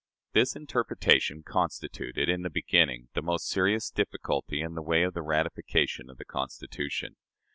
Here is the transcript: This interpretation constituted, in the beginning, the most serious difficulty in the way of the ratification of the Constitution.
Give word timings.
This 0.33 0.55
interpretation 0.55 1.43
constituted, 1.43 2.27
in 2.27 2.41
the 2.41 2.49
beginning, 2.49 3.09
the 3.13 3.21
most 3.21 3.47
serious 3.47 3.91
difficulty 3.91 4.59
in 4.59 4.73
the 4.73 4.81
way 4.81 5.03
of 5.03 5.13
the 5.13 5.21
ratification 5.21 6.09
of 6.09 6.17
the 6.17 6.25
Constitution. 6.25 7.17